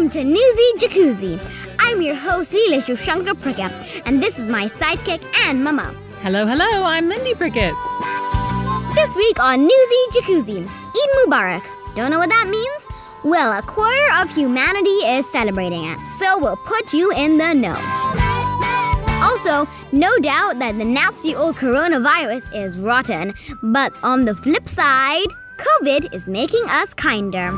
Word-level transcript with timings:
Welcome 0.00 0.18
to 0.18 0.24
Newsy 0.24 0.72
Jacuzzi. 0.78 1.38
I'm 1.78 2.00
your 2.00 2.14
host, 2.14 2.54
Leela 2.54 2.96
Shankar 2.96 3.34
Prickett, 3.34 3.70
and 4.06 4.22
this 4.22 4.38
is 4.38 4.46
my 4.46 4.68
sidekick 4.68 5.22
and 5.44 5.62
mama. 5.62 5.94
Hello, 6.22 6.46
hello, 6.46 6.84
I'm 6.84 7.06
Lindy 7.06 7.34
Prickett. 7.34 7.74
This 8.94 9.14
week 9.14 9.38
on 9.38 9.60
Newsy 9.60 10.02
Jacuzzi, 10.12 10.66
Eid 10.66 11.10
Mubarak. 11.18 11.62
Don't 11.96 12.10
know 12.10 12.18
what 12.18 12.30
that 12.30 12.48
means? 12.48 12.88
Well, 13.24 13.52
a 13.52 13.60
quarter 13.60 14.10
of 14.14 14.34
humanity 14.34 15.04
is 15.04 15.30
celebrating 15.30 15.84
it, 15.84 15.98
so 16.18 16.38
we'll 16.38 16.56
put 16.56 16.94
you 16.94 17.12
in 17.12 17.36
the 17.36 17.52
know. 17.52 17.76
Also, 19.20 19.68
no 19.92 20.16
doubt 20.20 20.60
that 20.60 20.78
the 20.78 20.84
nasty 20.86 21.34
old 21.34 21.56
coronavirus 21.56 22.48
is 22.56 22.78
rotten, 22.78 23.34
but 23.62 23.92
on 24.02 24.24
the 24.24 24.34
flip 24.34 24.66
side, 24.66 25.28
COVID 25.58 26.14
is 26.14 26.26
making 26.26 26.64
us 26.70 26.94
kinder. 26.94 27.50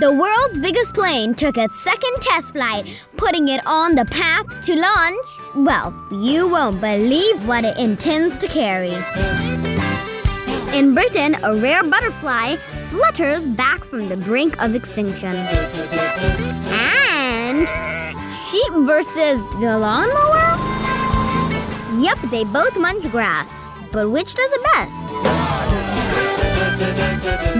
The 0.00 0.12
world's 0.12 0.60
biggest 0.60 0.94
plane 0.94 1.34
took 1.34 1.58
its 1.58 1.82
second 1.82 2.20
test 2.20 2.52
flight, 2.52 2.86
putting 3.16 3.48
it 3.48 3.60
on 3.66 3.96
the 3.96 4.04
path 4.04 4.46
to 4.66 4.76
launch. 4.76 5.26
Well, 5.56 5.92
you 6.12 6.46
won't 6.46 6.80
believe 6.80 7.48
what 7.48 7.64
it 7.64 7.76
intends 7.76 8.36
to 8.36 8.46
carry. 8.46 8.94
In 10.72 10.94
Britain, 10.94 11.36
a 11.42 11.56
rare 11.56 11.82
butterfly 11.82 12.58
flutters 12.90 13.48
back 13.48 13.82
from 13.82 14.08
the 14.08 14.16
brink 14.16 14.62
of 14.62 14.76
extinction. 14.76 15.34
And 16.70 17.66
sheep 18.52 18.72
versus 18.86 19.40
the 19.58 19.78
lawnmower? 19.80 20.54
Yep, 22.00 22.18
they 22.30 22.44
both 22.44 22.76
munch 22.78 23.10
grass. 23.10 23.52
But 23.90 24.10
which 24.10 24.36
does 24.36 24.52
it 24.52 24.62
best? 24.62 25.57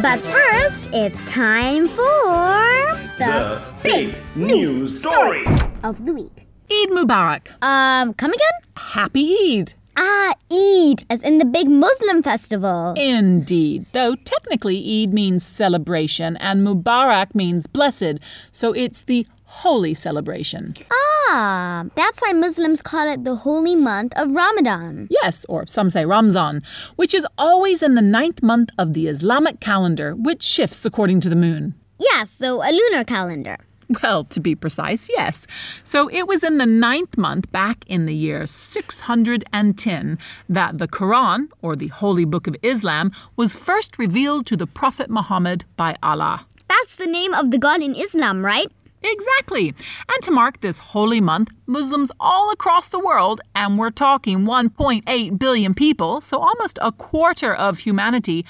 But 0.03 0.21
first, 0.21 0.79
it's 0.93 1.25
time 1.25 1.89
for 1.89 2.05
The 3.19 3.61
big 3.83 4.15
news 4.37 5.01
story. 5.01 5.45
of 5.83 6.05
the 6.07 6.15
week. 6.15 6.47
Eid 6.71 6.91
Mubarak. 6.91 7.49
Um, 7.61 8.15
come 8.15 8.31
again? 8.33 8.57
Happy 8.77 9.59
Eid. 9.59 9.75
Ah, 9.97 10.35
Eid, 10.53 11.03
as 11.11 11.25
in 11.25 11.39
the 11.39 11.45
big 11.45 11.69
Muslim 11.69 12.23
festival. 12.23 12.95
Indeed. 12.97 13.87
Though 13.93 14.15
technically 14.15 14.79
Eid 15.03 15.13
means 15.13 15.45
celebration 15.45 16.37
and 16.37 16.65
Mubarak 16.65 17.35
means 17.35 17.67
blessed, 17.67 18.19
so 18.53 18.73
it's 18.73 19.03
the 19.03 19.27
holy 19.45 19.95
celebration. 19.95 20.75
Ah, 20.93 21.08
that's 21.29 22.21
why 22.21 22.33
Muslims 22.33 22.83
call 22.83 23.09
it 23.13 23.25
the 23.25 23.37
holy 23.37 23.77
month 23.77 24.13
of 24.17 24.31
Ramadan. 24.31 25.09
Yes, 25.11 25.45
or 25.49 25.67
some 25.67 25.91
say 25.91 26.05
Ramzan, 26.05 26.63
which 26.97 27.15
is 27.15 27.27
always 27.37 27.83
in 27.83 27.95
the 27.95 28.03
ninth 28.03 28.43
month 28.43 28.71
of 28.79 28.93
the 28.95 29.09
Islamic 29.09 29.61
calendar, 29.61 30.15
which 30.15 30.43
shifts 30.43 30.85
according 30.85 31.21
to 31.21 31.29
the 31.29 31.37
moon. 31.37 31.75
Yeah, 31.99 32.25
so 32.25 32.63
a 32.63 32.71
lunar 32.71 33.05
calendar. 33.05 33.59
Well, 34.03 34.25
to 34.25 34.41
be 34.41 34.55
precise, 34.55 35.09
yes. 35.09 35.47
So 35.83 36.09
it 36.09 36.29
was 36.29 36.45
in 36.45 36.59
the 36.59 36.67
ninth 36.67 37.17
month 37.17 37.51
back 37.51 37.85
in 37.87 38.05
the 38.05 38.15
year 38.15 38.47
610 38.47 40.19
that 40.49 40.79
the 40.79 40.89
Quran, 40.89 41.49
or 41.63 41.75
the 41.75 41.89
Holy 41.89 42.27
Book 42.27 42.47
of 42.47 42.57
Islam, 42.63 43.13
was 43.37 43.57
first 43.57 43.99
revealed 43.99 44.45
to 44.47 44.57
the 44.57 44.67
Prophet 44.67 45.09
Muhammad 45.09 45.65
by 45.77 45.97
Allah. 46.03 46.45
That's 46.69 46.97
the 46.97 47.07
name 47.07 47.33
of 47.33 47.51
the 47.51 47.57
god 47.57 47.81
in 47.81 47.95
Islam, 47.95 48.45
right? 48.45 48.71
Exactly. 49.03 49.75
And 50.09 50.23
to 50.23 50.31
mark 50.31 50.61
this 50.61 50.79
holy 50.79 51.21
month, 51.21 51.51
Muslims 51.67 52.11
all 52.19 52.51
across 52.51 52.89
the 52.89 52.99
world, 52.99 53.41
and 53.55 53.79
we're 53.79 53.91
talking 53.91 54.41
1.8 54.41 55.39
billion 55.39 55.75
people, 55.75 56.21
so 56.21 56.39
almost 56.39 56.79
a 56.83 56.93
quarter 56.93 57.55
of 57.55 57.79
humanity, 57.81 58.45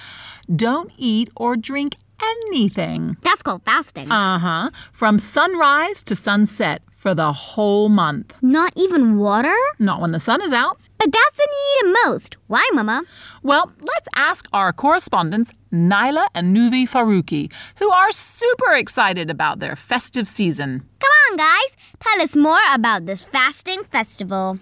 don't 0.55 0.91
eat 0.97 1.31
or 1.37 1.57
drink 1.57 1.97
anything. 2.23 3.17
That's 3.23 3.43
called 3.43 3.63
fasting. 3.65 4.11
Uh 4.11 4.39
huh. 4.39 4.71
From 4.93 5.19
sunrise 5.19 6.03
to 6.05 6.15
sunset 6.15 6.83
for 6.97 7.15
the 7.15 7.33
whole 7.33 7.89
month. 7.89 8.35
Not 8.43 8.73
even 8.77 9.19
water? 9.19 9.55
Not 9.79 10.01
when 10.01 10.13
the 10.13 10.21
sun 10.21 10.43
is 10.43 10.53
out. 10.53 10.79
But 10.99 11.13
that's 11.13 11.39
when 11.39 11.49
you 11.49 11.65
eat 11.71 11.87
it 11.87 11.99
most. 12.07 12.37
Why, 12.49 12.69
Mama? 12.73 13.05
Well, 13.43 13.73
let's 13.81 14.09
ask 14.17 14.49
our 14.53 14.73
correspondents, 14.73 15.53
Nyla 15.73 16.27
and 16.35 16.55
Nuvi 16.57 16.89
Faruqi, 16.89 17.53
who 17.77 17.91
are 17.91 18.11
super 18.11 18.75
excited 18.75 19.31
about 19.31 19.61
their 19.61 19.77
festive 19.77 20.29
season. 20.29 20.83
Come 20.99 21.11
on, 21.31 21.37
guys. 21.37 21.77
Tell 22.01 22.21
us 22.21 22.35
more 22.35 22.61
about 22.75 23.07
this 23.07 23.23
fasting 23.25 23.85
festival. 23.85 24.59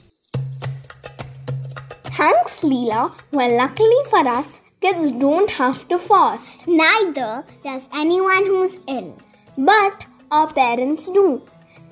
Thanks, 2.05 2.63
Leela. 2.63 3.15
Well, 3.33 3.57
luckily 3.57 4.01
for 4.11 4.27
us, 4.27 4.61
kids 4.81 5.11
don't 5.13 5.51
have 5.51 5.89
to 5.89 5.99
fast. 5.99 6.67
Neither 6.67 7.45
does 7.65 7.89
anyone 7.95 8.47
who's 8.47 8.79
ill. 8.89 9.19
But 9.59 10.05
our 10.31 10.53
parents 10.53 11.09
do. 11.09 11.43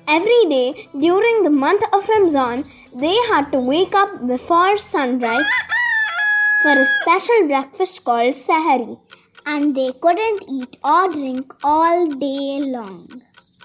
Every 0.07 0.45
day 0.49 0.87
during 0.99 1.43
the 1.43 1.49
month 1.49 1.83
of 1.91 2.07
Ramzan, 2.07 2.65
they 2.93 3.15
had 3.29 3.51
to 3.51 3.59
wake 3.59 3.95
up 3.95 4.27
before 4.27 4.77
sunrise 4.77 5.47
for 6.61 6.79
a 6.79 6.85
special 6.85 7.47
breakfast 7.47 8.03
called 8.03 8.33
sahari. 8.33 8.99
And 9.47 9.75
they 9.75 9.91
couldn't 10.01 10.43
eat 10.47 10.77
or 10.83 11.09
drink 11.09 11.51
all 11.63 12.07
day 12.09 12.61
long. 12.61 13.07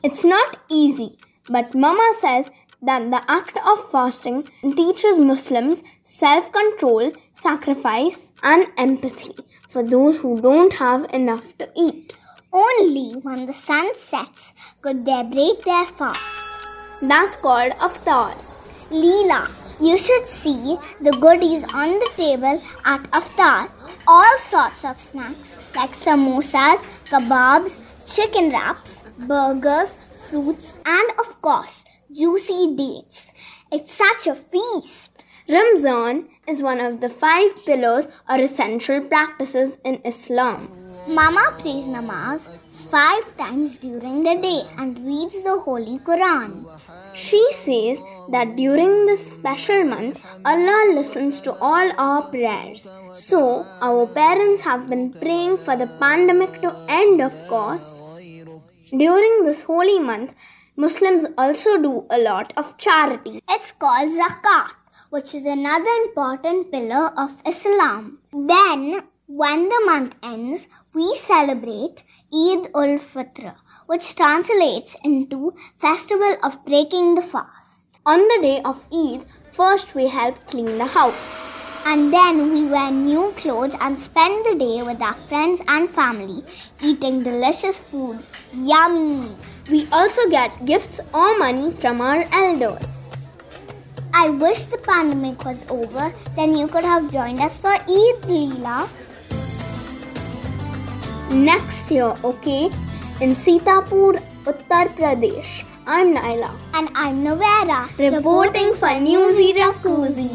It's 0.03 0.25
not 0.25 0.57
easy, 0.71 1.11
but 1.51 1.75
Mama 1.75 2.13
says 2.19 2.51
that 2.83 3.11
the 3.11 3.23
act 3.31 3.59
of 3.67 3.91
fasting 3.91 4.45
teaches 4.77 5.19
Muslims 5.19 5.83
self 6.05 6.51
control, 6.53 7.13
sacrifice, 7.35 8.33
and 8.43 8.67
empathy 8.79 9.35
for 9.69 9.83
those 9.83 10.21
who 10.23 10.41
don't 10.41 10.73
have 10.75 11.13
enough 11.13 11.57
to 11.59 11.69
eat. 11.77 12.17
Only 12.53 13.13
when 13.23 13.47
the 13.47 13.53
sun 13.53 13.95
sets 13.95 14.53
could 14.83 15.05
they 15.05 15.23
break 15.33 15.63
their 15.65 15.85
fast. 15.85 16.49
That's 17.01 17.37
called 17.37 17.73
iftar. 17.75 18.35
Leela, 18.91 19.49
you 19.81 19.97
should 19.97 20.27
see 20.27 20.77
the 21.01 21.13
goodies 21.21 21.63
on 21.73 21.99
the 22.01 22.11
table 22.17 22.61
at 22.85 23.03
iftar. 23.13 23.71
All 24.09 24.39
sorts 24.39 24.85
of 24.85 24.99
snacks 24.99 25.55
like 25.77 25.93
samosas, 25.93 26.81
kebabs, 27.07 27.79
chicken 28.15 28.51
wraps, 28.51 29.03
burgers, 29.29 29.99
fruits, 30.29 30.75
and 30.85 31.11
of 31.21 31.41
course, 31.41 31.85
juicy 32.13 32.75
dates. 32.75 33.29
It's 33.71 33.95
such 33.95 34.27
a 34.27 34.35
feast. 34.35 35.25
Ramzan 35.49 36.29
is 36.49 36.63
one 36.63 36.81
of 36.81 37.01
the 37.01 37.09
five 37.09 37.65
pillars 37.65 38.09
or 38.29 38.41
essential 38.41 39.01
practices 39.01 39.79
in 39.85 40.01
Islam. 40.05 40.80
Mama 41.19 41.43
prays 41.61 41.87
namaz 41.93 42.43
five 42.91 43.25
times 43.39 43.79
during 43.85 44.19
the 44.27 44.35
day 44.45 44.61
and 44.79 44.99
reads 45.07 45.37
the 45.47 45.55
Holy 45.65 45.97
Quran. 46.09 46.51
She 47.23 47.41
says 47.53 47.99
that 48.35 48.55
during 48.55 48.93
this 49.07 49.23
special 49.33 49.83
month, 49.85 50.21
Allah 50.45 50.93
listens 50.99 51.41
to 51.41 51.53
all 51.55 51.91
our 51.99 52.23
prayers. 52.31 52.89
So, 53.13 53.67
our 53.83 54.07
parents 54.07 54.63
have 54.63 54.89
been 54.89 55.13
praying 55.13 55.57
for 55.57 55.77
the 55.77 55.91
pandemic 55.99 56.61
to 56.61 56.73
end, 56.89 57.21
of 57.21 57.35
course. 57.49 57.87
During 58.97 59.45
this 59.45 59.65
holy 59.65 59.99
month, 59.99 60.33
Muslims 60.77 61.25
also 61.37 61.77
do 61.77 62.07
a 62.09 62.19
lot 62.19 62.53
of 62.57 62.77
charity. 62.79 63.43
It's 63.49 63.73
called 63.73 64.13
zakat, 64.21 64.75
which 65.11 65.35
is 65.35 65.45
another 65.45 65.95
important 66.05 66.71
pillar 66.71 67.07
of 67.19 67.43
Islam. 67.45 68.21
Then, 68.33 69.01
when 69.33 69.69
the 69.69 69.83
month 69.87 70.17
ends, 70.25 70.67
we 70.93 71.17
celebrate 71.17 72.03
Eid 72.35 72.67
ul 72.75 72.99
Fitr, 72.99 73.55
which 73.87 74.17
translates 74.17 74.97
into 75.05 75.53
Festival 75.79 76.37
of 76.43 76.65
Breaking 76.65 77.15
the 77.15 77.23
Fast. 77.23 77.87
On 78.05 78.19
the 78.19 78.39
day 78.43 78.61
of 78.65 78.85
Eid, 78.93 79.25
first 79.53 79.95
we 79.95 80.09
help 80.09 80.35
clean 80.49 80.79
the 80.79 80.87
house. 80.87 81.33
And 81.87 82.13
then 82.13 82.53
we 82.53 82.67
wear 82.67 82.91
new 82.91 83.33
clothes 83.37 83.77
and 83.81 83.97
spend 83.97 84.45
the 84.45 84.57
day 84.57 84.83
with 84.83 85.01
our 85.01 85.15
friends 85.15 85.63
and 85.69 85.89
family, 85.89 86.43
eating 86.83 87.23
delicious 87.23 87.79
food. 87.79 88.19
Yummy! 88.53 89.31
We 89.71 89.87
also 89.93 90.29
get 90.29 90.67
gifts 90.67 90.99
or 91.15 91.39
money 91.39 91.71
from 91.71 92.01
our 92.01 92.25
elders. 92.33 92.91
I 94.13 94.29
wish 94.29 94.65
the 94.65 94.79
pandemic 94.79 95.45
was 95.45 95.63
over, 95.69 96.13
then 96.35 96.53
you 96.53 96.67
could 96.67 96.85
have 96.85 97.13
joined 97.13 97.41
us 97.41 97.57
for 97.59 97.71
Eid, 97.71 98.27
Leela. 98.27 98.89
Next 101.31 101.93
year, 101.93 102.13
okay? 102.25 102.65
In 103.21 103.37
Sitapur, 103.39 104.21
Uttar 104.45 104.89
Pradesh. 104.99 105.65
I'm 105.87 106.13
Naila. 106.17 106.51
And 106.75 106.89
I'm 106.97 107.23
Novera, 107.23 107.87
reporting 107.99 108.75
for 108.75 108.99
Newsy 108.99 109.53
Jacuzzi. 109.53 110.29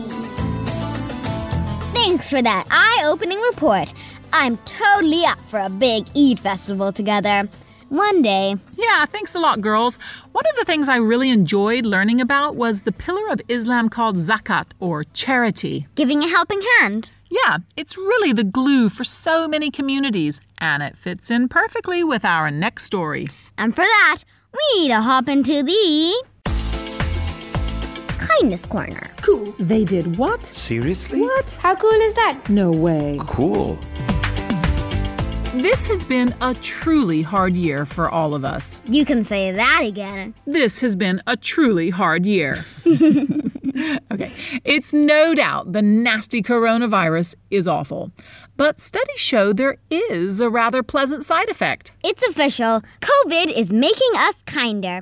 Thanks 1.91 2.29
for 2.29 2.41
that 2.41 2.65
eye 2.71 3.03
opening 3.05 3.41
report. 3.41 3.93
I'm 4.31 4.55
totally 4.63 5.25
up 5.25 5.37
for 5.49 5.59
a 5.59 5.69
big 5.69 6.07
Eid 6.15 6.39
festival 6.39 6.93
together. 6.93 7.49
One 7.89 8.21
day. 8.21 8.55
Yeah, 8.77 9.05
thanks 9.05 9.35
a 9.35 9.39
lot, 9.39 9.59
girls. 9.59 9.99
One 10.31 10.45
of 10.49 10.55
the 10.55 10.65
things 10.65 10.87
I 10.87 10.95
really 10.95 11.29
enjoyed 11.29 11.85
learning 11.85 12.21
about 12.21 12.55
was 12.55 12.81
the 12.81 12.93
pillar 12.93 13.27
of 13.31 13.41
Islam 13.49 13.89
called 13.89 14.15
zakat, 14.15 14.67
or 14.79 15.03
charity. 15.13 15.87
Giving 15.95 16.23
a 16.23 16.29
helping 16.29 16.61
hand. 16.79 17.09
Yeah, 17.43 17.57
it's 17.75 17.97
really 17.97 18.31
the 18.31 18.45
glue 18.45 18.87
for 18.87 19.03
so 19.03 19.45
many 19.45 19.69
communities, 19.69 20.39
and 20.59 20.81
it 20.81 20.97
fits 20.97 21.29
in 21.29 21.49
perfectly 21.49 22.01
with 22.01 22.23
our 22.23 22.49
next 22.49 22.85
story. 22.85 23.27
And 23.57 23.75
for 23.75 23.81
that, 23.81 24.19
we 24.53 24.81
need 24.81 24.87
to 24.89 25.01
hop 25.01 25.27
into 25.27 25.61
the 25.61 26.23
kindness 28.17 28.65
corner. 28.65 29.11
Cool. 29.21 29.53
They 29.59 29.83
did 29.83 30.17
what? 30.17 30.45
Seriously? 30.45 31.19
What? 31.19 31.51
How 31.59 31.75
cool 31.75 31.89
is 31.91 32.13
that? 32.13 32.39
No 32.47 32.71
way. 32.71 33.17
Cool. 33.19 33.77
This 35.55 35.87
has 35.87 36.05
been 36.05 36.33
a 36.39 36.53
truly 36.55 37.21
hard 37.21 37.53
year 37.53 37.85
for 37.85 38.09
all 38.09 38.33
of 38.33 38.45
us. 38.45 38.79
You 38.85 39.05
can 39.05 39.25
say 39.25 39.51
that 39.51 39.81
again. 39.83 40.33
This 40.45 40.79
has 40.79 40.95
been 40.95 41.21
a 41.27 41.35
truly 41.35 41.89
hard 41.89 42.25
year. 42.25 42.65
okay, 44.11 44.31
it's 44.63 44.93
no 44.93 45.35
doubt 45.35 45.73
the 45.73 45.81
nasty 45.81 46.41
coronavirus 46.41 47.35
is 47.51 47.67
awful, 47.67 48.11
but 48.55 48.79
studies 48.79 49.19
show 49.19 49.51
there 49.51 49.77
is 49.89 50.39
a 50.39 50.49
rather 50.49 50.81
pleasant 50.81 51.25
side 51.25 51.49
effect. 51.49 51.91
It's 52.03 52.23
official. 52.23 52.81
COVID 53.01 53.51
is 53.51 53.73
making 53.73 54.11
us 54.15 54.43
kinder. 54.43 55.01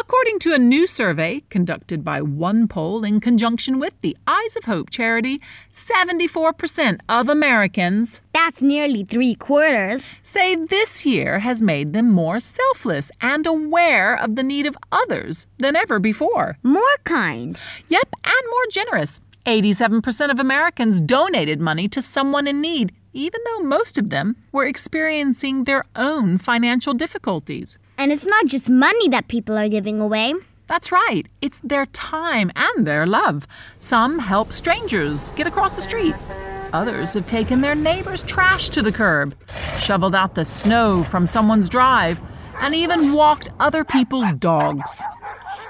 According 0.00 0.38
to 0.40 0.54
a 0.54 0.58
new 0.60 0.86
survey 0.86 1.42
conducted 1.50 2.04
by 2.04 2.20
OnePoll 2.20 3.06
in 3.06 3.18
conjunction 3.18 3.80
with 3.80 3.94
the 4.00 4.16
Eyes 4.28 4.54
of 4.54 4.64
Hope 4.64 4.90
charity, 4.90 5.40
74% 5.74 7.00
of 7.08 7.28
Americans 7.28 8.20
That's 8.32 8.62
nearly 8.62 9.04
three 9.04 9.34
quarters. 9.34 10.14
say 10.22 10.54
this 10.54 11.04
year 11.04 11.40
has 11.40 11.60
made 11.60 11.94
them 11.94 12.12
more 12.12 12.38
selfless 12.38 13.10
and 13.20 13.44
aware 13.44 14.14
of 14.14 14.36
the 14.36 14.44
need 14.44 14.66
of 14.66 14.76
others 14.92 15.48
than 15.58 15.74
ever 15.74 15.98
before. 15.98 16.58
More 16.62 16.96
kind. 17.02 17.58
Yep, 17.88 18.08
and 18.24 18.50
more 18.50 18.66
generous. 18.70 19.20
87% 19.46 20.30
of 20.30 20.38
Americans 20.38 21.00
donated 21.00 21.60
money 21.60 21.88
to 21.88 22.00
someone 22.00 22.46
in 22.46 22.60
need, 22.60 22.92
even 23.12 23.40
though 23.44 23.64
most 23.64 23.98
of 23.98 24.10
them 24.10 24.36
were 24.52 24.66
experiencing 24.66 25.64
their 25.64 25.82
own 25.96 26.38
financial 26.38 26.94
difficulties. 26.94 27.78
And 27.98 28.12
it's 28.12 28.26
not 28.26 28.46
just 28.46 28.70
money 28.70 29.08
that 29.08 29.26
people 29.26 29.58
are 29.58 29.68
giving 29.68 30.00
away. 30.00 30.32
That's 30.68 30.92
right, 30.92 31.26
it's 31.40 31.58
their 31.64 31.86
time 31.86 32.52
and 32.54 32.86
their 32.86 33.06
love. 33.06 33.46
Some 33.80 34.20
help 34.20 34.52
strangers 34.52 35.30
get 35.30 35.48
across 35.48 35.74
the 35.74 35.82
street. 35.82 36.14
Others 36.72 37.14
have 37.14 37.26
taken 37.26 37.60
their 37.60 37.74
neighbor's 37.74 38.22
trash 38.22 38.68
to 38.70 38.82
the 38.82 38.92
curb, 38.92 39.34
shoveled 39.78 40.14
out 40.14 40.36
the 40.36 40.44
snow 40.44 41.02
from 41.02 41.26
someone's 41.26 41.68
drive, 41.68 42.20
and 42.60 42.74
even 42.74 43.14
walked 43.14 43.48
other 43.58 43.82
people's 43.82 44.32
dogs. 44.34 45.02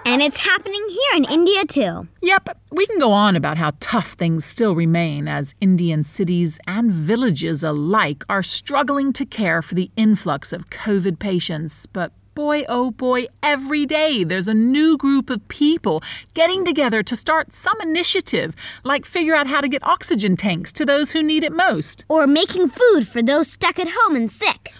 And 0.04 0.22
it's 0.22 0.38
happening 0.38 0.84
here 0.88 1.16
in 1.16 1.24
India 1.24 1.64
too. 1.64 2.08
Yep, 2.22 2.58
we 2.72 2.86
can 2.86 2.98
go 2.98 3.12
on 3.12 3.36
about 3.36 3.58
how 3.58 3.72
tough 3.78 4.12
things 4.12 4.44
still 4.44 4.74
remain 4.74 5.28
as 5.28 5.54
Indian 5.60 6.02
cities 6.02 6.58
and 6.66 6.90
villages 6.90 7.62
alike 7.62 8.24
are 8.28 8.42
struggling 8.42 9.12
to 9.12 9.24
care 9.24 9.62
for 9.62 9.74
the 9.74 9.90
influx 9.96 10.52
of 10.52 10.70
COVID 10.70 11.18
patients. 11.18 11.86
But 11.86 12.12
boy, 12.38 12.64
oh 12.68 12.92
boy, 12.92 13.26
every 13.42 13.84
day 13.84 14.22
there's 14.22 14.46
a 14.46 14.54
new 14.54 14.96
group 14.96 15.28
of 15.28 15.48
people 15.48 16.00
getting 16.34 16.64
together 16.64 17.02
to 17.02 17.16
start 17.16 17.52
some 17.52 17.76
initiative, 17.80 18.54
like 18.84 19.04
figure 19.04 19.34
out 19.34 19.48
how 19.48 19.60
to 19.60 19.68
get 19.68 19.82
oxygen 19.84 20.36
tanks 20.36 20.70
to 20.70 20.86
those 20.86 21.10
who 21.10 21.20
need 21.20 21.42
it 21.42 21.50
most. 21.50 22.04
Or 22.08 22.28
making 22.28 22.68
food 22.68 23.08
for 23.08 23.22
those 23.22 23.50
stuck 23.50 23.80
at 23.80 23.88
home 23.90 24.14
and 24.14 24.30
sick. 24.30 24.72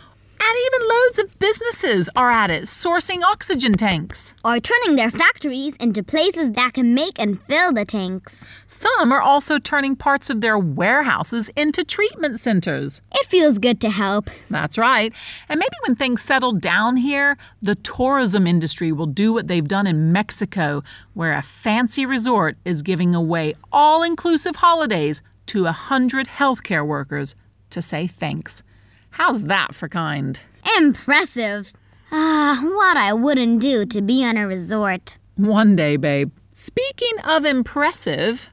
And 0.49 0.57
even 0.67 0.89
loads 0.89 1.19
of 1.19 1.39
businesses 1.39 2.09
are 2.17 2.31
at 2.31 2.51
it, 2.51 2.63
sourcing 2.63 3.21
oxygen 3.23 3.75
tanks. 3.75 4.33
Or 4.43 4.59
turning 4.59 4.97
their 4.97 5.11
factories 5.11 5.77
into 5.77 6.03
places 6.03 6.53
that 6.53 6.73
can 6.73 6.95
make 6.95 7.21
and 7.21 7.39
fill 7.43 7.71
the 7.75 7.85
tanks. 7.85 8.47
Some 8.67 9.13
are 9.13 9.21
also 9.21 9.59
turning 9.59 9.95
parts 9.95 10.31
of 10.31 10.41
their 10.41 10.59
warehouses 10.59 11.51
into 11.55 11.85
treatment 11.85 12.41
centers. 12.41 13.03
It 13.13 13.27
feels 13.27 13.59
good 13.59 13.79
to 13.83 13.91
help. 13.91 14.31
That's 14.49 14.79
right. 14.79 15.13
And 15.51 15.59
maybe 15.59 15.77
when 15.87 15.97
things 15.97 16.23
settle 16.23 16.53
down 16.53 16.97
here, 16.97 17.37
the 17.61 17.75
tourism 17.75 18.47
industry 18.47 18.91
will 18.91 19.05
do 19.05 19.35
what 19.35 19.49
they've 19.49 19.69
done 19.69 19.87
in 19.87 20.13
Mexico, 20.13 20.83
where 21.13 21.35
a 21.35 21.43
fancy 21.43 22.07
resort 22.07 22.57
is 22.65 22.81
giving 22.81 23.15
away 23.15 23.55
all 23.71 24.03
inclusive 24.03 24.57
holidays 24.57 25.21
to 25.49 25.67
a 25.67 25.73
hundred 25.73 26.27
healthcare 26.27 26.87
workers 26.87 27.35
to 27.69 27.83
say 27.83 28.07
thanks. 28.07 28.63
How's 29.11 29.45
that 29.45 29.75
for 29.75 29.89
kind? 29.89 30.41
Impressive. 30.79 31.73
Ah, 32.13 32.61
what 32.63 32.97
I 32.97 33.13
wouldn't 33.13 33.61
do 33.61 33.85
to 33.87 34.01
be 34.01 34.25
on 34.25 34.37
a 34.37 34.47
resort. 34.47 35.17
One 35.37 35.77
day, 35.77 35.97
babe. 35.97 36.31
Speaking 36.53 37.19
of 37.25 37.45
impressive, 37.45 38.49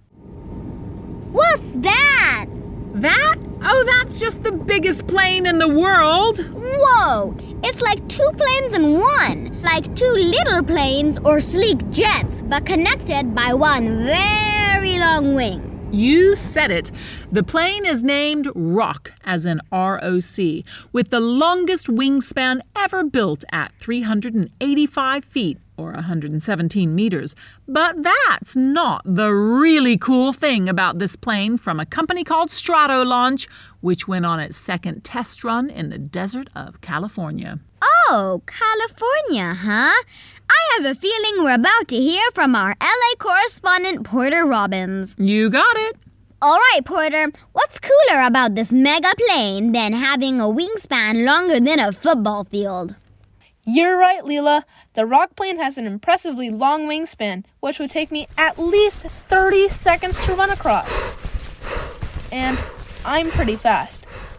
What's 1.31 1.66
that? 1.75 2.46
that? 2.96 3.36
Oh, 3.62 3.84
that's 4.00 4.19
just 4.19 4.44
the 4.44 4.52
biggest 4.54 5.06
plane 5.07 5.46
in 5.46 5.57
the 5.57 5.68
world. 5.68 6.38
Whoa! 6.54 7.36
It's 7.63 7.81
like 7.81 8.07
two 8.07 8.30
planes 8.38 8.74
in 8.74 9.00
one. 9.00 9.62
Like 9.62 9.94
two 9.96 10.10
little 10.12 10.63
planes 10.63 11.18
or 11.18 11.42
sleek 11.42 11.90
jets, 11.90 12.42
but 12.44 12.66
connected 12.66 13.34
by 13.36 13.54
one 13.54 14.04
very 14.06 14.98
long 15.00 15.36
wing. 15.36 15.72
You 15.95 16.36
said 16.36 16.71
it. 16.71 16.92
The 17.31 17.42
plane 17.42 17.86
is 17.86 18.03
named 18.03 18.51
Roc, 18.53 19.13
as 19.24 19.45
in 19.45 19.62
R 19.71 19.97
O 20.03 20.19
C, 20.19 20.65
with 20.92 21.09
the 21.09 21.21
longest 21.21 21.88
wingspan 21.88 22.59
ever 22.75 23.06
built 23.06 23.45
at 23.53 23.71
385 23.80 25.24
feet 25.24 25.57
or 25.77 25.94
117 25.94 26.94
meters. 26.94 27.33
But 27.65 28.03
that's 28.03 28.57
not 28.57 29.03
the 29.06 29.30
really 29.30 29.97
cool 29.97 30.33
thing 30.33 30.68
about 30.68 31.00
this 31.00 31.15
plane 31.15 31.57
from 31.57 31.80
a 31.80 31.86
company 31.86 32.25
called 32.25 32.50
Stratolaunch, 32.50 33.47
which 33.80 34.06
went 34.06 34.25
on 34.25 34.42
its 34.42 34.57
second 34.57 35.06
test 35.06 35.45
run 35.45 35.69
in 35.69 35.92
the 35.92 35.97
desert 35.97 36.50
of 36.53 36.81
California. 36.81 37.59
Oh, 38.07 38.42
California, 38.46 39.56
huh? 39.56 39.94
I 40.48 40.75
have 40.75 40.86
a 40.86 40.94
feeling 40.94 41.44
we're 41.44 41.56
about 41.56 41.88
to 41.88 41.96
hear 42.00 42.22
from 42.36 42.56
our 42.56 42.75
LA 42.80 43.16
correspondent 43.18 44.04
Porter 44.06 44.46
Robbins. 44.46 45.16
You 45.18 45.50
got 45.50 45.75
it. 45.78 45.96
All 46.42 46.57
right, 46.57 46.86
Porter, 46.86 47.31
what's 47.54 47.80
cooler 47.80 48.22
about 48.22 48.54
this 48.54 48.72
mega 48.72 49.12
plane 49.18 49.72
than 49.72 49.94
having 49.94 50.40
a 50.40 50.44
wingspan 50.44 51.25
longer 51.25 51.60
than 51.60 51.80
a 51.80 51.92
football 51.92 52.44
field? 52.44 52.94
You're 53.63 53.98
right, 53.98 54.22
Leela. 54.22 54.63
The 54.94 55.07
Roc 55.07 55.36
plane 55.36 55.57
has 55.57 55.80
an 55.80 55.88
impressively 55.88 56.52
long 56.52 56.88
wingspan, 56.88 57.44
which 57.62 57.80
would 57.80 57.90
take 57.90 58.12
me 58.12 58.28
at 58.38 58.59
least 58.59 59.02
30 59.02 59.69
seconds 59.69 60.24
to 60.28 60.35
run 60.35 60.52
across. 60.52 60.88
And 62.31 62.59
I'm 63.04 63.30
pretty 63.31 63.56
fast. 63.56 63.94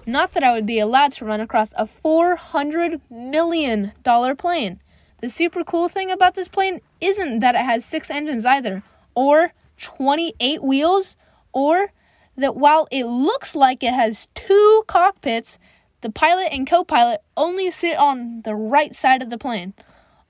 Not 0.08 0.34
that 0.34 0.44
I 0.44 0.54
would 0.54 0.66
be 0.66 0.78
allowed 0.78 1.12
to 1.14 1.24
run 1.24 1.40
across 1.40 1.72
a 1.76 1.84
$400 1.84 3.00
million 3.10 3.92
plane. 4.38 4.80
The 5.20 5.28
super 5.28 5.64
cool 5.64 5.88
thing 5.88 6.12
about 6.12 6.36
this 6.36 6.46
plane 6.46 6.80
isn't 7.00 7.40
that 7.40 7.56
it 7.56 7.64
has 7.64 7.84
six 7.84 8.08
engines 8.08 8.44
either, 8.44 8.84
or 9.16 9.52
28 9.78 10.62
wheels, 10.62 11.16
or 11.52 11.90
that 12.36 12.54
while 12.54 12.86
it 12.92 13.06
looks 13.06 13.56
like 13.56 13.82
it 13.82 13.94
has 13.94 14.28
two 14.34 14.84
cockpits, 14.86 15.58
the 16.02 16.10
pilot 16.10 16.50
and 16.52 16.68
co 16.68 16.84
pilot 16.84 17.22
only 17.36 17.72
sit 17.72 17.96
on 17.96 18.42
the 18.42 18.54
right 18.54 18.94
side 18.94 19.22
of 19.22 19.30
the 19.30 19.38
plane. 19.38 19.74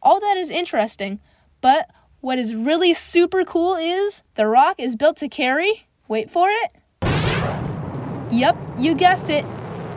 All 0.01 0.21
that 0.21 0.39
is 0.39 0.49
interesting, 0.49 1.21
but 1.61 1.91
what 2.23 2.39
is 2.39 2.55
really 2.55 2.95
super 2.95 3.45
cool 3.45 3.75
is 3.75 4.23
the 4.37 4.47
Roc 4.47 4.77
is 4.79 4.97
built 4.97 5.19
to 5.19 5.29
carry, 5.29 5.87
wait 6.09 6.31
for 6.31 6.49
it. 6.49 6.71
Yep, 8.31 8.57
you 8.79 8.95
guessed 8.95 9.29
it. 9.29 9.45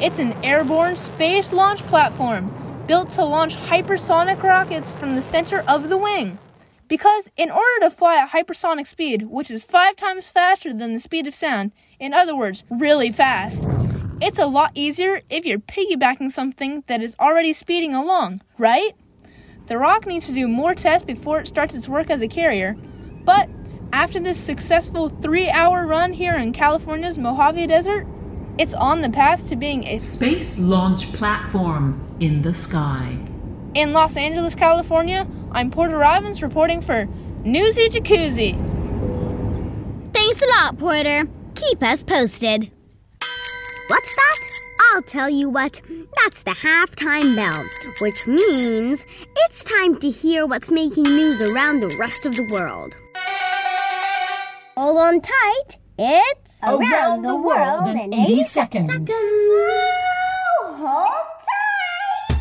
It's 0.01 0.19
an 0.19 0.31
airborne 0.45 0.95
space 0.95 1.51
launch 1.51 1.83
platform 1.83 2.53
built 2.87 3.11
to 3.11 3.25
launch 3.25 3.57
hypersonic 3.57 4.41
rockets 4.41 4.91
from 4.91 5.15
the 5.15 5.21
center 5.21 5.59
of 5.67 5.89
the 5.89 5.97
wing. 5.97 6.39
Because 6.87 7.29
in 7.35 7.51
order 7.51 7.81
to 7.81 7.89
fly 7.89 8.15
at 8.15 8.29
hypersonic 8.29 8.87
speed, 8.87 9.23
which 9.23 9.51
is 9.51 9.65
five 9.65 9.97
times 9.97 10.29
faster 10.29 10.73
than 10.73 10.93
the 10.93 11.01
speed 11.01 11.27
of 11.27 11.35
sound, 11.35 11.73
in 11.99 12.13
other 12.13 12.33
words, 12.33 12.63
really 12.69 13.11
fast, 13.11 13.61
it's 14.21 14.39
a 14.39 14.45
lot 14.45 14.71
easier 14.73 15.21
if 15.29 15.45
you're 15.45 15.59
piggybacking 15.59 16.31
something 16.31 16.85
that 16.87 17.03
is 17.03 17.15
already 17.19 17.51
speeding 17.51 17.93
along, 17.93 18.41
right? 18.57 18.95
The 19.67 19.77
Roc 19.77 20.07
needs 20.07 20.27
to 20.27 20.33
do 20.33 20.47
more 20.47 20.73
tests 20.75 21.05
before 21.05 21.41
it 21.41 21.47
starts 21.47 21.75
its 21.75 21.89
work 21.89 22.09
as 22.09 22.21
a 22.21 22.27
carrier, 22.29 22.77
but 23.25 23.49
after 23.91 24.19
this 24.19 24.39
successful 24.39 25.09
three 25.09 25.49
hour 25.49 25.85
run 25.85 26.13
here 26.13 26.35
in 26.35 26.53
California's 26.53 27.17
Mojave 27.17 27.67
Desert, 27.67 28.07
it's 28.59 28.73
on 28.73 28.99
the 28.99 29.09
path 29.09 29.47
to 29.47 29.55
being 29.55 29.87
a 29.87 29.99
Space 29.99 30.59
launch 30.59 31.11
platform 31.13 32.05
in 32.19 32.41
the 32.41 32.53
sky. 32.53 33.17
In 33.73 33.93
Los 33.93 34.17
Angeles, 34.17 34.53
California, 34.53 35.25
I'm 35.53 35.71
Porter 35.71 35.97
Robbins 35.97 36.41
reporting 36.41 36.81
for 36.81 37.05
Newsy 37.45 37.87
Jacuzzi. 37.87 38.53
Thanks 40.13 40.41
a 40.41 40.45
lot, 40.47 40.77
Porter. 40.77 41.25
Keep 41.55 41.81
us 41.81 42.03
posted. 42.03 42.69
What's 43.87 44.15
that? 44.15 44.37
I'll 44.91 45.03
tell 45.03 45.29
you 45.29 45.49
what. 45.49 45.81
That's 46.23 46.43
the 46.43 46.51
halftime 46.51 47.37
bell, 47.37 47.65
which 48.01 48.27
means 48.27 49.05
it's 49.37 49.63
time 49.63 49.97
to 49.99 50.09
hear 50.09 50.45
what's 50.45 50.69
making 50.69 51.03
news 51.03 51.39
around 51.39 51.79
the 51.79 51.95
rest 51.97 52.25
of 52.25 52.35
the 52.35 52.49
world. 52.51 52.93
Hold 54.75 54.97
on 54.97 55.21
tight. 55.21 55.77
It's 56.01 56.63
Around 56.63 57.23
the 57.23 57.35
World 57.35 57.89
in 57.89 58.13
80 58.13 58.43
Seconds. 58.43 58.87
Woo! 58.87 59.05
Hold 60.77 61.09
tight! 62.29 62.37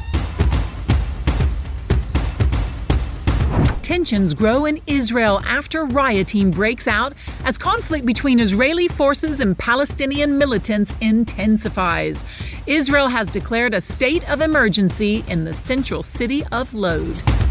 Tensions 3.83 4.35
grow 4.35 4.65
in 4.65 4.81
Israel 4.87 5.43
after 5.45 5.85
rioting 5.85 6.53
breaks 6.53 6.87
out 6.87 7.15
as 7.45 7.59
conflict 7.59 8.07
between 8.07 8.39
Israeli 8.39 8.87
forces 8.87 9.41
and 9.41 9.59
Palestinian 9.59 10.39
militants 10.39 10.95
intensifies. 11.01 12.25
Israel 12.69 13.09
has 13.09 13.29
declared 13.29 13.75
a 13.75 13.81
state 13.81 14.31
of 14.31 14.41
emergency 14.41 15.25
in 15.27 15.45
the 15.45 15.53
central 15.53 16.05
city 16.05 16.45
of 16.53 16.73
Lod. 16.75 17.48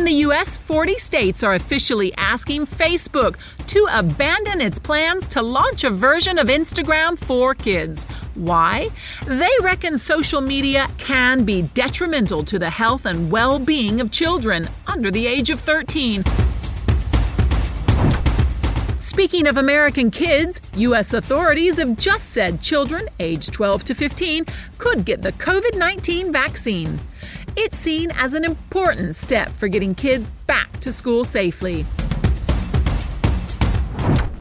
In 0.00 0.06
the 0.06 0.24
U.S., 0.28 0.56
40 0.56 0.96
states 0.96 1.42
are 1.42 1.54
officially 1.54 2.10
asking 2.16 2.66
Facebook 2.66 3.36
to 3.66 3.86
abandon 3.90 4.62
its 4.62 4.78
plans 4.78 5.28
to 5.28 5.42
launch 5.42 5.84
a 5.84 5.90
version 5.90 6.38
of 6.38 6.46
Instagram 6.46 7.18
for 7.18 7.54
kids. 7.54 8.04
Why? 8.34 8.88
They 9.26 9.50
reckon 9.60 9.98
social 9.98 10.40
media 10.40 10.88
can 10.96 11.44
be 11.44 11.68
detrimental 11.74 12.44
to 12.44 12.58
the 12.58 12.70
health 12.70 13.04
and 13.04 13.30
well 13.30 13.58
being 13.58 14.00
of 14.00 14.10
children 14.10 14.70
under 14.86 15.10
the 15.10 15.26
age 15.26 15.50
of 15.50 15.60
13. 15.60 16.24
Speaking 18.96 19.46
of 19.48 19.58
American 19.58 20.10
kids, 20.10 20.62
U.S. 20.76 21.12
authorities 21.12 21.76
have 21.76 21.98
just 21.98 22.30
said 22.30 22.62
children 22.62 23.06
aged 23.18 23.52
12 23.52 23.84
to 23.84 23.94
15 23.94 24.46
could 24.78 25.04
get 25.04 25.20
the 25.20 25.32
COVID 25.32 25.76
19 25.76 26.32
vaccine. 26.32 26.98
It's 27.56 27.76
seen 27.76 28.12
as 28.12 28.34
an 28.34 28.44
important 28.44 29.16
step 29.16 29.50
for 29.50 29.66
getting 29.66 29.94
kids 29.94 30.28
back 30.46 30.78
to 30.80 30.92
school 30.92 31.24
safely. 31.24 31.84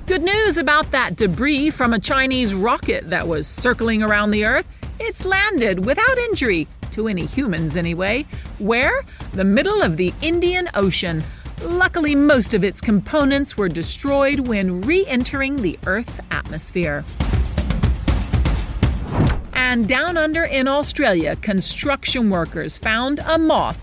Good 0.05 0.21
news 0.21 0.57
about 0.57 0.91
that 0.91 1.15
debris 1.15 1.71
from 1.71 1.93
a 1.93 1.99
Chinese 1.99 2.53
rocket 2.53 3.07
that 3.09 3.27
was 3.27 3.47
circling 3.47 4.03
around 4.03 4.31
the 4.31 4.45
Earth. 4.45 4.67
It's 4.99 5.25
landed 5.25 5.85
without 5.85 6.17
injury, 6.17 6.67
to 6.91 7.07
any 7.07 7.25
humans 7.25 7.75
anyway. 7.75 8.25
Where? 8.59 9.03
The 9.33 9.43
middle 9.43 9.81
of 9.81 9.97
the 9.97 10.13
Indian 10.21 10.69
Ocean. 10.73 11.23
Luckily, 11.63 12.15
most 12.15 12.53
of 12.53 12.63
its 12.63 12.79
components 12.81 13.57
were 13.57 13.69
destroyed 13.69 14.41
when 14.47 14.81
re 14.81 15.05
entering 15.05 15.57
the 15.57 15.77
Earth's 15.85 16.19
atmosphere. 16.31 17.03
And 19.61 19.89
down 19.89 20.15
under 20.15 20.45
in 20.45 20.69
Australia, 20.69 21.35
construction 21.35 22.29
workers 22.29 22.77
found 22.77 23.19
a 23.25 23.37
moth 23.37 23.77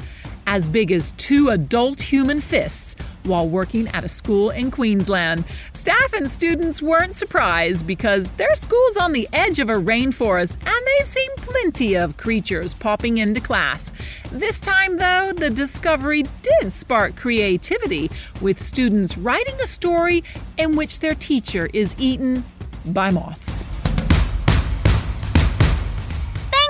as 0.47 0.65
big 0.65 0.91
as 0.91 1.13
two 1.13 1.51
adult 1.51 2.01
human 2.01 2.41
fists 2.41 2.97
while 3.25 3.47
working 3.47 3.87
at 3.89 4.03
a 4.03 4.09
school 4.09 4.49
in 4.49 4.71
Queensland. 4.71 5.45
Staff 5.75 6.15
and 6.15 6.31
students 6.31 6.81
weren't 6.81 7.15
surprised 7.15 7.87
because 7.87 8.31
their 8.33 8.57
school's 8.57 8.97
on 8.97 9.13
the 9.13 9.29
edge 9.35 9.59
of 9.59 9.69
a 9.69 9.75
rainforest 9.75 10.57
and 10.67 10.87
they've 10.87 11.07
seen 11.07 11.31
plenty 11.37 11.95
of 11.95 12.17
creatures 12.17 12.73
popping 12.73 13.19
into 13.19 13.41
class. 13.41 13.93
This 14.33 14.59
time, 14.59 14.97
though, 14.97 15.35
the 15.35 15.51
discovery 15.51 16.25
did 16.43 16.73
spark 16.73 17.17
creativity, 17.17 18.11
with 18.41 18.63
students 18.63 19.19
writing 19.19 19.61
a 19.61 19.67
story 19.67 20.25
in 20.57 20.75
which 20.75 21.01
their 21.01 21.15
teacher 21.15 21.69
is 21.75 21.95
eaten 21.99 22.45
by 22.87 23.11
moths. 23.11 23.46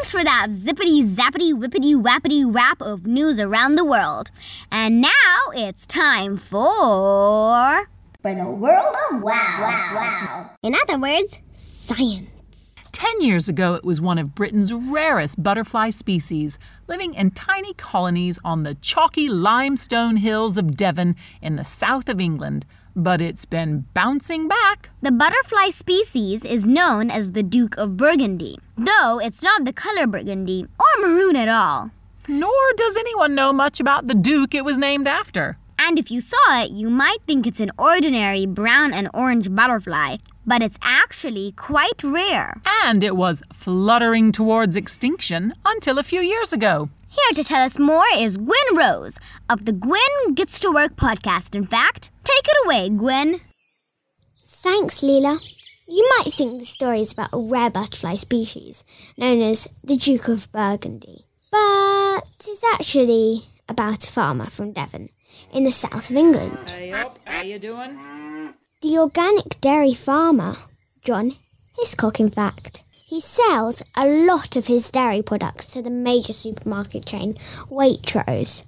Thanks 0.06 0.20
for 0.20 0.24
that 0.24 0.50
zippity 0.50 1.02
zappity 1.04 1.52
whippity 1.52 2.00
wappity 2.00 2.44
wrap 2.46 2.80
of 2.80 3.08
news 3.08 3.40
around 3.40 3.74
the 3.74 3.84
world. 3.84 4.30
And 4.70 5.00
now 5.00 5.10
it's 5.52 5.84
time 5.84 6.36
for. 6.36 7.88
For 8.22 8.32
the 8.32 8.44
world 8.44 8.94
of 9.10 9.20
wow. 9.20 9.56
Wow. 9.60 9.92
wow. 9.96 10.50
In 10.62 10.76
other 10.76 10.96
words, 10.96 11.38
science. 11.54 12.76
Ten 12.92 13.20
years 13.20 13.48
ago, 13.48 13.74
it 13.74 13.84
was 13.84 14.00
one 14.00 14.16
of 14.18 14.32
Britain's 14.32 14.72
rarest 14.72 15.42
butterfly 15.42 15.90
species, 15.90 16.56
living 16.86 17.14
in 17.14 17.32
tiny 17.32 17.74
colonies 17.74 18.38
on 18.44 18.62
the 18.62 18.76
chalky 18.76 19.28
limestone 19.28 20.18
hills 20.18 20.56
of 20.56 20.76
Devon 20.76 21.16
in 21.42 21.56
the 21.56 21.64
south 21.64 22.08
of 22.08 22.20
England. 22.20 22.64
But 22.98 23.20
it's 23.20 23.44
been 23.44 23.84
bouncing 23.92 24.48
back. 24.48 24.88
The 25.02 25.12
butterfly 25.12 25.68
species 25.68 26.42
is 26.46 26.66
known 26.66 27.10
as 27.10 27.32
the 27.32 27.42
Duke 27.42 27.76
of 27.76 27.98
Burgundy, 27.98 28.58
though 28.78 29.20
it's 29.22 29.42
not 29.42 29.66
the 29.66 29.72
color 29.74 30.06
burgundy 30.06 30.66
or 30.80 31.06
maroon 31.06 31.36
at 31.36 31.48
all. 31.48 31.90
Nor 32.26 32.72
does 32.76 32.96
anyone 32.96 33.34
know 33.34 33.52
much 33.52 33.80
about 33.80 34.06
the 34.06 34.14
Duke 34.14 34.54
it 34.54 34.64
was 34.64 34.78
named 34.78 35.06
after. 35.06 35.58
And 35.78 35.98
if 35.98 36.10
you 36.10 36.22
saw 36.22 36.62
it, 36.62 36.70
you 36.70 36.88
might 36.88 37.18
think 37.26 37.46
it's 37.46 37.60
an 37.60 37.70
ordinary 37.78 38.46
brown 38.46 38.94
and 38.94 39.10
orange 39.12 39.54
butterfly, 39.54 40.16
but 40.46 40.62
it's 40.62 40.78
actually 40.80 41.52
quite 41.52 42.02
rare. 42.02 42.58
And 42.82 43.02
it 43.02 43.14
was 43.14 43.42
fluttering 43.52 44.32
towards 44.32 44.74
extinction 44.74 45.52
until 45.66 45.98
a 45.98 46.02
few 46.02 46.22
years 46.22 46.54
ago. 46.54 46.88
Here 47.16 47.42
to 47.42 47.44
tell 47.44 47.62
us 47.62 47.78
more 47.78 48.04
is 48.14 48.36
Gwen 48.36 48.74
Rose 48.74 49.18
of 49.48 49.64
the 49.64 49.72
Gwen 49.72 50.34
Gets 50.34 50.60
to 50.60 50.70
Work 50.70 50.96
podcast, 50.96 51.54
in 51.54 51.64
fact. 51.64 52.10
Take 52.24 52.46
it 52.46 52.66
away, 52.66 52.90
Gwen. 52.90 53.40
Thanks, 54.44 55.00
Leela. 55.00 55.40
You 55.88 56.06
might 56.18 56.32
think 56.32 56.60
the 56.60 56.66
story 56.66 57.00
is 57.00 57.14
about 57.14 57.30
a 57.32 57.38
rare 57.38 57.70
butterfly 57.70 58.16
species 58.16 58.84
known 59.16 59.40
as 59.40 59.66
the 59.82 59.96
Duke 59.96 60.28
of 60.28 60.52
Burgundy, 60.52 61.24
but 61.50 62.22
it's 62.46 62.62
actually 62.74 63.44
about 63.66 64.06
a 64.06 64.12
farmer 64.12 64.46
from 64.46 64.72
Devon 64.72 65.08
in 65.54 65.64
the 65.64 65.72
south 65.72 66.10
of 66.10 66.16
England. 66.16 66.68
Hey 66.70 66.92
up, 66.92 67.16
how 67.24 67.42
you 67.42 67.58
doing? 67.58 68.52
The 68.82 68.98
organic 68.98 69.58
dairy 69.62 69.94
farmer, 69.94 70.56
John 71.02 71.32
Hiscock, 71.78 72.20
in 72.20 72.30
fact. 72.30 72.82
He 73.08 73.20
sells 73.20 73.84
a 73.96 74.04
lot 74.04 74.56
of 74.56 74.66
his 74.66 74.90
dairy 74.90 75.22
products 75.22 75.66
to 75.66 75.80
the 75.80 75.90
major 75.90 76.32
supermarket 76.32 77.06
chain 77.06 77.34
Waitrose, 77.70 78.64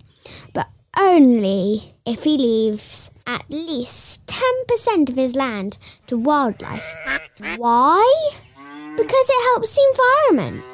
but 0.55 0.69
only 0.97 1.95
if 2.07 2.23
he 2.23 2.39
leaves 2.39 3.11
at 3.27 3.51
least 3.51 4.25
10% 4.27 5.09
of 5.09 5.17
his 5.17 5.35
land 5.35 5.77
to 6.07 6.17
wildlife. 6.17 6.95
Why? 7.57 8.31
Because 8.97 9.29
it 9.29 9.43
helps 9.51 9.75
the 9.75 10.31
environment. 10.31 10.65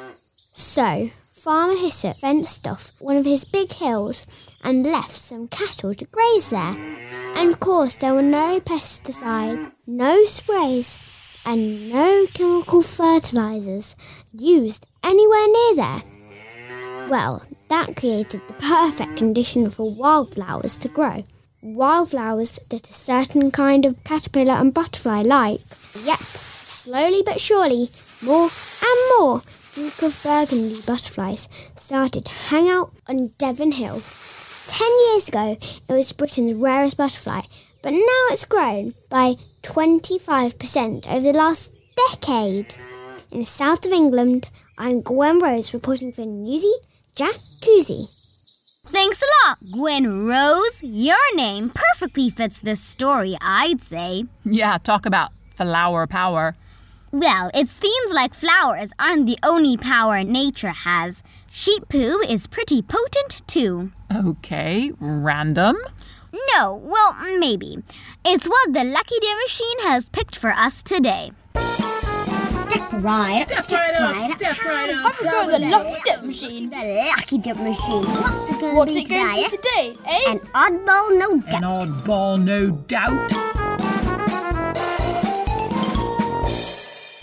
So, 0.52 1.06
Farmer 1.40 1.78
Hiscock 1.78 2.16
fenced 2.16 2.66
off 2.66 2.92
one 3.00 3.16
of 3.16 3.24
his 3.24 3.46
big 3.46 3.72
hills 3.72 4.26
and 4.62 4.84
left 4.84 5.12
some 5.12 5.48
cattle 5.48 5.94
to 5.94 6.04
graze 6.04 6.50
there. 6.50 6.76
And 7.36 7.50
of 7.50 7.60
course, 7.60 7.96
there 7.96 8.12
were 8.12 8.20
no 8.20 8.60
pesticides, 8.60 9.72
no 9.86 10.26
sprays, 10.26 11.13
and 11.46 11.90
no 11.90 12.26
chemical 12.32 12.82
fertilizers 12.82 13.96
used 14.32 14.86
anywhere 15.02 15.46
near 15.46 15.74
there. 15.76 16.02
Well, 17.08 17.42
that 17.68 17.96
created 17.96 18.40
the 18.46 18.54
perfect 18.54 19.16
condition 19.16 19.70
for 19.70 19.90
wildflowers 19.90 20.78
to 20.78 20.88
grow. 20.88 21.24
Wildflowers 21.62 22.58
that 22.70 22.88
a 22.88 22.92
certain 22.92 23.50
kind 23.50 23.84
of 23.84 24.02
caterpillar 24.04 24.54
and 24.54 24.72
butterfly 24.72 25.22
like. 25.22 25.58
Yep, 26.04 26.18
slowly 26.18 27.22
but 27.24 27.40
surely, 27.40 27.86
more 28.22 28.48
and 28.82 29.18
more 29.18 29.40
Duke 29.74 30.02
of 30.02 30.20
Burgundy 30.22 30.80
butterflies 30.82 31.48
started 31.74 32.24
to 32.26 32.32
hang 32.32 32.68
out 32.68 32.92
on 33.08 33.32
Devon 33.38 33.72
Hill. 33.72 34.00
Ten 34.68 34.90
years 35.08 35.28
ago, 35.28 35.56
it 35.60 35.92
was 35.92 36.12
Britain's 36.12 36.54
rarest 36.54 36.96
butterfly, 36.96 37.40
but 37.82 37.90
now 37.90 38.24
it's 38.30 38.44
grown 38.44 38.94
by 39.10 39.34
25% 39.64 41.08
over 41.10 41.20
the 41.20 41.32
last 41.32 41.74
decade. 42.10 42.76
In 43.30 43.40
the 43.40 43.46
south 43.46 43.84
of 43.84 43.92
England, 43.92 44.50
I'm 44.78 45.00
Gwen 45.00 45.40
Rose 45.40 45.72
reporting 45.74 46.12
for 46.12 46.24
Newsy 46.26 46.72
Jack 47.16 47.34
Jacuzzi. 47.60 48.06
Thanks 48.90 49.22
a 49.22 49.48
lot, 49.48 49.56
Gwen 49.72 50.26
Rose. 50.26 50.82
Your 50.82 51.34
name 51.34 51.72
perfectly 51.74 52.28
fits 52.30 52.60
this 52.60 52.80
story, 52.80 53.36
I'd 53.40 53.82
say. 53.82 54.24
Yeah, 54.44 54.76
talk 54.76 55.06
about 55.06 55.30
flower 55.56 56.06
power. 56.06 56.54
Well, 57.10 57.50
it 57.54 57.68
seems 57.68 58.12
like 58.12 58.34
flowers 58.34 58.92
aren't 58.98 59.26
the 59.26 59.38
only 59.42 59.76
power 59.76 60.22
nature 60.22 60.72
has. 60.72 61.22
Sheep 61.50 61.88
poo 61.88 62.20
is 62.28 62.46
pretty 62.46 62.82
potent, 62.82 63.46
too. 63.46 63.92
Okay, 64.14 64.92
random. 65.00 65.76
No, 66.54 66.74
well, 66.82 67.16
maybe. 67.38 67.78
It's 68.24 68.46
what 68.48 68.72
the 68.72 68.84
Lucky 68.84 69.18
Day 69.20 69.34
machine 69.44 69.80
has 69.80 70.08
picked 70.08 70.36
for 70.36 70.50
us 70.50 70.82
today. 70.82 71.30
Step 71.58 72.92
right, 73.02 73.46
Step 73.46 73.70
right 73.70 73.94
up, 73.94 74.36
step 74.38 74.64
right 74.64 74.90
up. 74.90 75.14
Have 75.14 75.20
a 75.20 75.24
go 75.24 75.54
at 75.54 75.60
the 75.60 75.66
lucky 75.68 76.00
dip 76.04 76.22
machine. 76.24 76.70
The 76.70 76.76
Lucky 77.16 77.38
Dip 77.38 77.56
machine. 77.58 78.02
What's 78.02 78.50
it 78.50 78.60
gonna 78.60 78.74
What's 78.74 78.92
be 78.94 79.00
it 79.02 79.08
going 79.10 79.34
today? 79.34 79.48
for 79.48 79.56
today, 79.56 79.96
eh? 80.06 80.30
An 80.32 80.38
oddball, 80.54 81.18
no 81.18 81.38
doubt. 81.40 81.54
An 81.54 81.62
oddball, 81.62 82.42
no 82.42 82.70
doubt. 82.70 83.32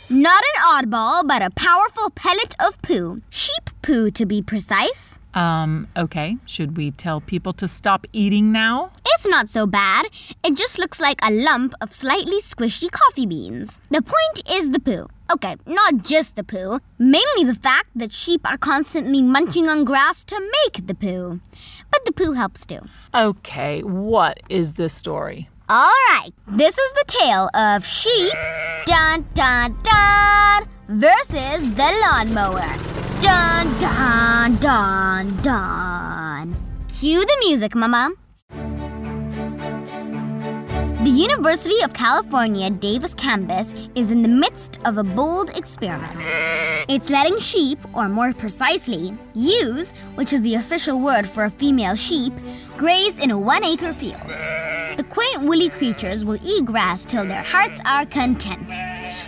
Not 0.10 0.44
an 0.44 0.62
oddball, 0.90 1.28
but 1.28 1.42
a 1.42 1.50
powerful 1.52 2.10
pellet 2.12 2.54
of 2.60 2.82
poo. 2.82 3.22
Sheep 3.30 3.70
poo, 3.82 4.12
to 4.12 4.26
be 4.26 4.42
precise. 4.42 5.16
Um, 5.34 5.88
okay. 5.96 6.38
Should 6.46 6.78
we 6.78 6.92
tell 6.92 7.22
people 7.22 7.54
to 7.54 7.68
stop 7.68 8.06
eating 8.14 8.52
now? 8.52 8.92
It's 9.06 9.28
not 9.28 9.50
so 9.50 9.66
bad. 9.66 10.08
It 10.44 10.56
just 10.56 10.78
looks 10.78 11.00
like 11.00 11.20
a 11.24 11.32
lump 11.32 11.74
of 11.82 11.96
slightly 11.96 12.42
squishy 12.42 12.92
coffee 12.92 13.26
beans. 13.26 13.80
The 13.90 14.02
point 14.02 14.50
is 14.50 14.72
the 14.72 14.80
poo. 14.80 15.08
Okay, 15.32 15.56
not 15.66 16.04
just 16.04 16.36
the 16.36 16.44
poo, 16.44 16.80
mainly 17.00 17.46
the 17.46 17.56
fact 17.56 17.88
that 17.96 18.12
sheep 18.12 18.42
are 18.44 18.58
constantly 18.58 19.22
munching 19.22 19.70
on 19.70 19.86
grass 19.86 20.26
to 20.26 20.38
make 20.66 20.86
the 20.86 20.94
poo. 20.94 21.40
But 21.90 22.04
the 22.04 22.12
poo 22.12 22.34
helps 22.34 22.66
too. 22.66 22.82
Okay, 23.16 23.82
what 23.84 24.42
is 24.50 24.74
this 24.74 24.94
story? 24.94 25.50
All 25.70 25.94
right, 26.10 26.32
this 26.50 26.78
is 26.78 26.92
the 26.94 27.06
tale 27.08 27.50
of 27.54 27.86
sheep, 27.86 28.34
dun 28.86 29.26
dun 29.34 29.78
dun, 29.84 30.68
versus 30.90 31.76
the 31.76 31.98
lawnmower. 32.04 33.11
Dun 33.22 33.80
dun 33.80 34.56
dun 34.56 35.42
dun. 35.44 36.56
Cue 36.88 37.24
the 37.24 37.38
music, 37.42 37.76
Mama. 37.76 38.12
The 41.04 41.10
University 41.10 41.82
of 41.82 41.94
California 41.94 42.72
Davis 42.72 43.14
campus 43.14 43.76
is 43.96 44.10
in 44.10 44.24
the 44.24 44.28
midst 44.28 44.80
of 44.86 44.98
a 44.98 45.04
bold 45.04 45.52
experiment. 45.52 46.20
It's 46.90 47.12
letting 47.12 47.38
sheep, 47.38 47.78
or 47.94 48.10
more 48.10 48.34
precisely, 48.34 49.16
ewes, 49.36 49.92
which 50.16 50.34
is 50.34 50.42
the 50.42 50.56
official 50.56 51.00
word 51.00 51.30
for 51.30 51.46
a 51.46 51.52
female 51.52 51.96
sheep, 51.96 52.34
graze 52.76 53.20
in 53.20 53.30
a 53.30 53.38
one 53.38 53.64
acre 53.64 53.94
field. 53.94 54.22
The 54.98 55.06
quaint 55.10 55.42
woolly 55.42 55.70
creatures 55.70 56.26
will 56.26 56.40
eat 56.44 56.66
grass 56.66 57.06
till 57.06 57.26
their 57.26 57.44
hearts 57.44 57.80
are 57.86 58.06
content. 58.06 58.70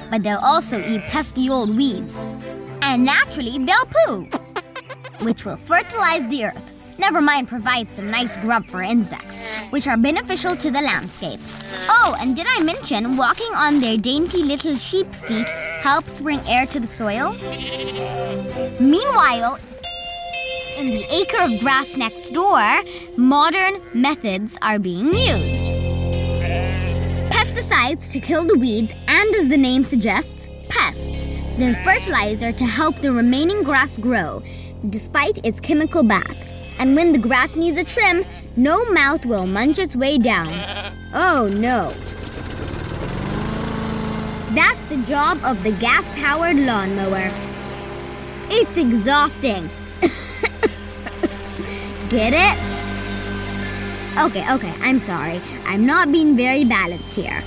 But 0.09 0.23
they'll 0.23 0.37
also 0.37 0.79
eat 0.79 1.01
pesky 1.09 1.49
old 1.49 1.75
weeds. 1.75 2.17
And 2.93 3.05
naturally, 3.05 3.57
they'll 3.57 3.87
poo, 3.87 4.27
which 5.25 5.45
will 5.45 5.57
fertilize 5.57 6.27
the 6.27 6.45
earth. 6.45 6.61
Never 6.99 7.21
mind 7.21 7.47
provide 7.47 7.89
some 7.89 8.11
nice 8.11 8.37
grub 8.37 8.67
for 8.67 8.83
insects, 8.83 9.35
which 9.71 9.87
are 9.87 9.97
beneficial 9.97 10.55
to 10.57 10.69
the 10.69 10.79
landscape. 10.79 11.39
Oh, 11.89 12.15
and 12.19 12.35
did 12.35 12.45
I 12.47 12.61
mention 12.61 13.17
walking 13.17 13.51
on 13.55 13.79
their 13.79 13.97
dainty 13.97 14.43
little 14.43 14.75
sheep 14.75 15.07
feet 15.25 15.49
helps 15.81 16.19
bring 16.19 16.39
air 16.47 16.67
to 16.67 16.79
the 16.79 16.85
soil? 16.85 17.33
Meanwhile, 18.79 19.57
in 20.77 20.91
the 20.91 21.07
acre 21.09 21.41
of 21.51 21.59
grass 21.61 21.97
next 21.97 22.29
door, 22.29 22.61
modern 23.17 23.81
methods 23.95 24.55
are 24.61 24.77
being 24.77 25.07
used. 25.07 25.65
Pesticides 27.33 28.11
to 28.11 28.19
kill 28.19 28.45
the 28.45 28.59
weeds, 28.59 28.93
and 29.07 29.33
as 29.33 29.47
the 29.47 29.57
name 29.57 29.83
suggests, 29.83 30.47
pests. 30.69 31.32
Then 31.57 31.81
fertilizer 31.83 32.51
to 32.51 32.65
help 32.65 32.99
the 32.99 33.11
remaining 33.11 33.63
grass 33.63 33.97
grow, 33.97 34.41
despite 34.89 35.43
its 35.45 35.59
chemical 35.59 36.03
bath. 36.03 36.37
And 36.79 36.95
when 36.95 37.11
the 37.11 37.19
grass 37.19 37.55
needs 37.55 37.77
a 37.77 37.83
trim, 37.83 38.25
no 38.55 38.83
mouth 38.91 39.25
will 39.25 39.45
munch 39.45 39.77
its 39.77 39.95
way 39.95 40.17
down. 40.17 40.51
Oh 41.13 41.47
no. 41.53 41.93
That's 44.55 44.81
the 44.83 44.97
job 45.07 45.39
of 45.43 45.61
the 45.63 45.71
gas 45.73 46.09
powered 46.19 46.57
lawnmower. 46.57 47.31
It's 48.49 48.77
exhausting. 48.77 49.69
Get 52.09 52.33
it? 52.33 52.57
Okay, 54.17 54.51
okay, 54.53 54.73
I'm 54.81 54.99
sorry. 54.99 55.41
I'm 55.65 55.85
not 55.85 56.11
being 56.11 56.35
very 56.35 56.65
balanced 56.65 57.15
here. 57.15 57.43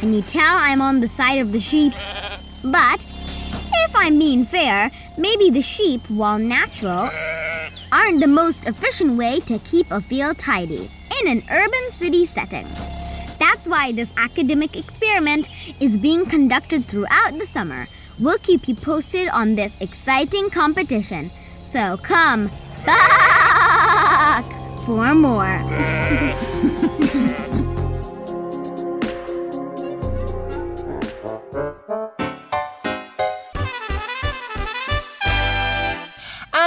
Can 0.00 0.14
you 0.14 0.22
tell 0.22 0.56
I'm 0.56 0.80
on 0.80 1.00
the 1.00 1.08
side 1.08 1.40
of 1.40 1.52
the 1.52 1.60
sheep? 1.60 1.92
But, 2.70 3.06
if 3.84 3.96
I'm 3.96 4.18
being 4.18 4.44
fair, 4.44 4.90
maybe 5.16 5.48
the 5.50 5.62
sheep, 5.62 6.02
while 6.10 6.38
natural, 6.38 7.10
aren't 7.90 8.20
the 8.20 8.26
most 8.26 8.66
efficient 8.66 9.16
way 9.16 9.40
to 9.40 9.58
keep 9.60 9.90
a 9.90 10.00
field 10.00 10.38
tidy 10.38 10.90
in 11.20 11.28
an 11.28 11.42
urban 11.50 11.90
city 11.90 12.26
setting. 12.26 12.66
That's 13.38 13.66
why 13.66 13.92
this 13.92 14.12
academic 14.18 14.76
experiment 14.76 15.48
is 15.80 15.96
being 15.96 16.26
conducted 16.26 16.84
throughout 16.84 17.38
the 17.38 17.46
summer. 17.46 17.86
We'll 18.18 18.38
keep 18.38 18.68
you 18.68 18.74
posted 18.74 19.28
on 19.28 19.54
this 19.54 19.80
exciting 19.80 20.50
competition. 20.50 21.30
So 21.64 21.96
come 21.98 22.50
back 22.84 24.44
for 24.84 25.14
more. 25.14 26.98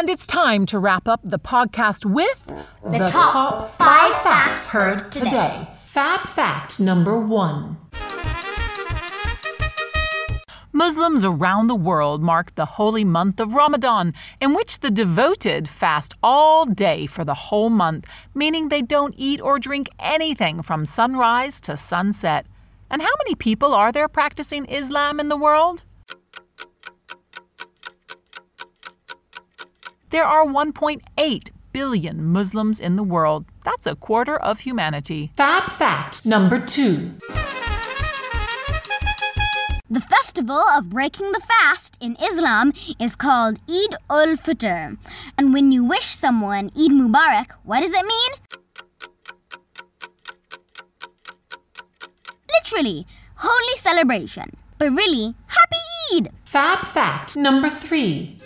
And 0.02 0.10
it's 0.10 0.26
time 0.26 0.66
to 0.66 0.80
wrap 0.80 1.08
up 1.08 1.20
the 1.24 1.38
podcast 1.38 2.06
with 2.06 2.44
The 2.84 3.08
top 3.08 3.78
five 3.78 4.12
facts 4.24 4.66
heard 4.66 5.12
today. 5.12 5.68
Fab 5.86 6.28
fact 6.28 6.80
number 6.80 7.20
one. 7.20 7.78
Muslims 10.74 11.24
around 11.24 11.68
the 11.68 11.76
world 11.76 12.24
mark 12.24 12.56
the 12.56 12.66
holy 12.66 13.06
month 13.06 13.40
of 13.40 13.54
Ramadan, 13.54 14.16
in 14.42 14.56
which 14.56 14.80
the 14.80 14.90
devoted 14.90 15.70
fast 15.70 16.16
all 16.24 16.66
day 16.66 17.06
for 17.06 17.24
the 17.24 17.36
whole 17.36 17.70
month, 17.70 18.08
meaning 18.34 18.70
they 18.70 18.82
don't 18.82 19.14
eat 19.20 19.40
or 19.40 19.60
drink 19.60 19.88
anything 20.00 20.64
from 20.64 20.84
sunrise 20.84 21.62
to 21.62 21.78
sunset. 21.78 22.48
And 22.90 23.04
how 23.04 23.14
many 23.20 23.36
people 23.36 23.76
are 23.76 23.92
there 23.92 24.08
practicing 24.08 24.66
Islam 24.66 25.20
in 25.20 25.30
the 25.30 25.38
world? 25.38 25.84
There 30.12 30.26
are 30.26 30.45
1.8 30.45 31.50
billion 31.71 32.26
Muslims 32.26 32.82
in 32.82 32.97
the 32.97 33.04
world. 33.04 33.45
That's 33.63 33.88
a 33.88 33.95
quarter 33.95 34.36
of 34.36 34.60
humanity. 34.60 35.32
Fab 35.38 35.71
fact 35.71 36.26
number 36.26 36.60
two. 36.60 37.13
The 39.89 40.02
festival 40.02 40.62
of 40.76 40.89
breaking 40.89 41.32
the 41.32 41.39
fast 41.39 41.95
in 42.02 42.17
Islam 42.21 42.74
is 43.00 43.15
called 43.15 43.62
Eid 43.69 43.95
ul 44.10 44.36
Fitr. 44.36 44.97
And 45.38 45.54
when 45.54 45.71
you 45.71 45.86
wish 45.86 46.08
someone 46.08 46.71
Eid 46.78 46.91
Mubarak, 46.91 47.52
what 47.63 47.80
does 47.80 47.93
it 47.93 48.06
mean? 48.06 48.32
Literally, 52.60 53.08
holy 53.36 53.78
celebration. 53.78 54.58
But 54.78 54.91
really, 54.91 55.36
happy 55.47 55.78
Eid! 56.13 56.32
Fab 56.43 56.86
fact 56.86 57.38
number 57.38 57.69
three. 57.69 58.41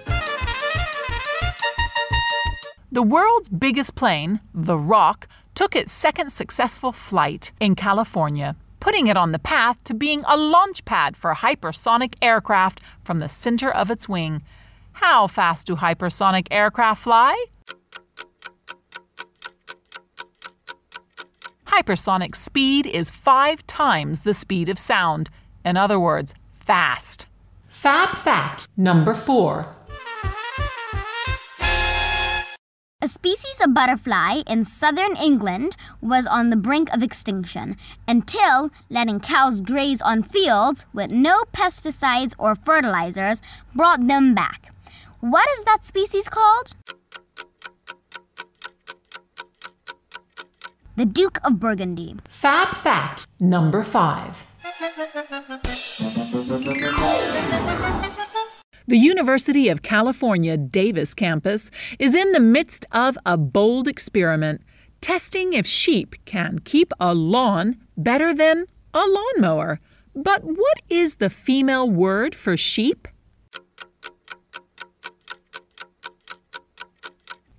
The 2.96 3.04
world's 3.04 3.50
biggest 3.50 3.96
plane, 3.96 4.40
the 4.54 4.78
Roc, 4.78 5.28
took 5.54 5.76
its 5.76 5.92
second 5.92 6.32
successful 6.32 6.94
flight 6.94 7.52
in 7.60 7.76
California, 7.76 8.56
putting 8.80 9.08
it 9.08 9.18
on 9.18 9.34
the 9.34 9.38
path 9.38 9.84
to 9.84 9.94
being 9.94 10.24
a 10.26 10.38
launch 10.38 10.86
pad 10.86 11.18
for 11.18 11.34
hypersonic 11.34 12.14
aircraft 12.22 12.80
from 13.04 13.20
the 13.20 13.28
center 13.28 13.70
of 13.70 13.92
its 13.92 14.08
wing. 14.08 14.44
How 14.94 15.28
fast 15.28 15.68
do 15.68 15.76
hypersonic 15.76 16.48
aircraft 16.52 17.04
fly? 17.04 17.36
Hypersonic 21.68 22.34
speed 22.34 22.88
is 22.88 23.10
five 23.12 23.68
times 23.68 24.22
the 24.22 24.34
speed 24.34 24.70
of 24.70 24.80
sound. 24.80 25.30
In 25.66 25.76
other 25.76 26.00
words, 26.00 26.34
fast. 26.54 27.26
Fab 27.68 28.16
fact 28.16 28.70
number 28.78 29.14
four. 29.14 29.76
A 33.06 33.08
species 33.08 33.62
of 33.62 33.72
butterfly 33.72 34.42
in 34.48 34.66
southern 34.66 35.16
England 35.18 35.78
was 36.02 36.26
on 36.26 36.50
the 36.50 36.56
brink 36.56 36.92
of 36.92 37.04
extinction 37.04 37.78
until 38.08 38.72
letting 38.90 39.20
cows 39.20 39.62
graze 39.62 40.02
on 40.02 40.24
fields 40.24 40.88
with 40.92 41.12
no 41.12 41.44
pesticides 41.54 42.34
or 42.40 42.56
fertilizers 42.56 43.44
brought 43.76 44.08
them 44.08 44.34
back. 44.34 44.74
What 45.20 45.48
is 45.56 45.66
that 45.66 45.86
species 45.86 46.28
called? 46.30 46.74
The 50.96 51.06
Duke 51.06 51.38
of 51.44 51.60
Burgundy. 51.60 52.16
Fab 52.32 52.76
fact 52.76 53.28
number 53.40 53.84
five. 53.84 54.36
The 58.88 58.98
University 58.98 59.68
of 59.70 59.82
California 59.82 60.58
Davis 60.58 61.16
campus 61.16 61.72
is 61.98 62.14
in 62.14 62.34
the 62.34 62.40
midst 62.40 62.86
of 62.92 63.18
a 63.26 63.36
bold 63.36 63.88
experiment, 63.88 64.62
testing 65.02 65.54
if 65.54 65.66
sheep 65.66 66.16
can 66.26 66.60
keep 66.60 66.94
a 67.00 67.16
lawn 67.16 67.78
better 67.98 68.32
than 68.32 68.66
a 68.94 69.04
lawnmower. 69.08 69.80
But 70.14 70.44
what 70.44 70.84
is 70.88 71.16
the 71.16 71.32
female 71.32 71.90
word 71.90 72.36
for 72.36 72.56
sheep? 72.56 73.08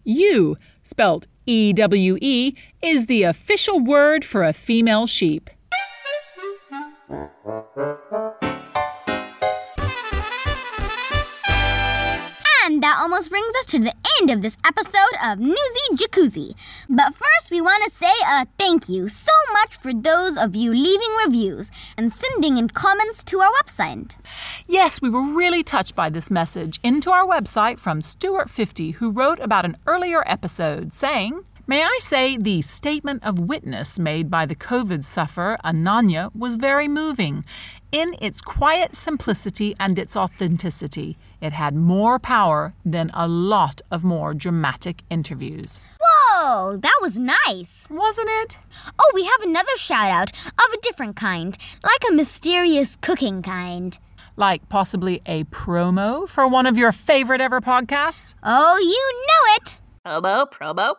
Ewe, 0.04 0.56
spelt 0.84 1.26
E 1.44 1.72
W 1.72 2.18
E, 2.20 2.54
is 2.82 3.06
the 3.06 3.24
official 3.24 3.80
word 3.80 4.24
for 4.24 4.44
a 4.44 4.52
female 4.52 5.08
sheep. 5.08 5.50
That 12.86 13.00
almost 13.00 13.30
brings 13.30 13.52
us 13.56 13.66
to 13.66 13.80
the 13.80 13.92
end 14.20 14.30
of 14.30 14.42
this 14.42 14.56
episode 14.64 15.16
of 15.20 15.40
Newsy 15.40 15.86
Jacuzzi. 15.94 16.54
But 16.88 17.16
first, 17.16 17.50
we 17.50 17.60
want 17.60 17.82
to 17.82 17.90
say 17.90 18.12
a 18.24 18.46
thank 18.60 18.88
you 18.88 19.08
so 19.08 19.32
much 19.52 19.76
for 19.76 19.92
those 19.92 20.36
of 20.36 20.54
you 20.54 20.72
leaving 20.72 21.10
reviews 21.24 21.68
and 21.96 22.12
sending 22.12 22.58
in 22.58 22.68
comments 22.68 23.24
to 23.24 23.40
our 23.40 23.50
website. 23.60 24.14
Yes, 24.68 25.02
we 25.02 25.10
were 25.10 25.26
really 25.34 25.64
touched 25.64 25.96
by 25.96 26.10
this 26.10 26.30
message 26.30 26.78
into 26.84 27.10
our 27.10 27.26
website 27.26 27.80
from 27.80 27.98
Stuart50, 27.98 28.94
who 28.94 29.10
wrote 29.10 29.40
about 29.40 29.64
an 29.64 29.76
earlier 29.88 30.22
episode 30.24 30.94
saying, 30.94 31.44
May 31.66 31.82
I 31.82 31.98
say 32.00 32.36
the 32.36 32.62
statement 32.62 33.24
of 33.24 33.40
witness 33.40 33.98
made 33.98 34.30
by 34.30 34.46
the 34.46 34.54
COVID 34.54 35.02
sufferer 35.02 35.58
Ananya 35.64 36.32
was 36.36 36.54
very 36.54 36.86
moving. 36.86 37.44
In 37.90 38.14
its 38.20 38.40
quiet 38.40 38.94
simplicity 38.94 39.74
and 39.80 39.98
its 39.98 40.16
authenticity, 40.16 41.18
it 41.40 41.52
had 41.52 41.74
more 41.74 42.18
power 42.18 42.74
than 42.84 43.10
a 43.14 43.28
lot 43.28 43.82
of 43.90 44.04
more 44.04 44.34
dramatic 44.34 45.02
interviews. 45.10 45.80
Whoa, 46.00 46.76
that 46.78 46.98
was 47.00 47.16
nice. 47.16 47.86
Wasn't 47.90 48.28
it? 48.30 48.58
Oh, 48.98 49.10
we 49.14 49.24
have 49.24 49.40
another 49.42 49.76
shout 49.76 50.10
out 50.10 50.32
of 50.46 50.72
a 50.72 50.80
different 50.82 51.16
kind, 51.16 51.56
like 51.82 52.02
a 52.08 52.12
mysterious 52.14 52.96
cooking 52.96 53.42
kind. 53.42 53.98
Like 54.36 54.68
possibly 54.68 55.22
a 55.26 55.44
promo 55.44 56.28
for 56.28 56.46
one 56.46 56.66
of 56.66 56.76
your 56.76 56.92
favorite 56.92 57.40
ever 57.40 57.60
podcasts? 57.60 58.34
Oh, 58.42 58.78
you 58.78 59.24
know 59.26 59.54
it. 59.56 59.78
Promo, 60.06 60.48
promo, 60.48 60.94